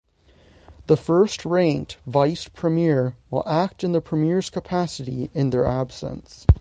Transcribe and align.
The 0.87 0.97
First-ranked 0.97 1.97
Vice 2.07 2.47
Premier 2.49 3.15
will 3.29 3.47
act 3.47 3.83
in 3.83 3.91
the 3.91 4.01
premier's 4.01 4.49
capacity 4.49 5.29
in 5.35 5.51
their 5.51 5.67
absence. 5.67 6.47